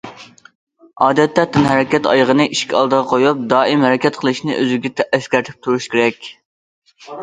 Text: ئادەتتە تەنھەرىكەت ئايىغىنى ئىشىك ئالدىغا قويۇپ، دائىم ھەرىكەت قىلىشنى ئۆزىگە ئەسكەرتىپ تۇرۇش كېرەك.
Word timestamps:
ئادەتتە 1.07 1.43
تەنھەرىكەت 1.57 2.09
ئايىغىنى 2.13 2.49
ئىشىك 2.55 2.75
ئالدىغا 2.81 3.07
قويۇپ، 3.13 3.47
دائىم 3.55 3.87
ھەرىكەت 3.91 4.21
قىلىشنى 4.25 4.59
ئۆزىگە 4.61 4.97
ئەسكەرتىپ 5.09 5.65
تۇرۇش 5.65 5.95
كېرەك. 5.97 6.35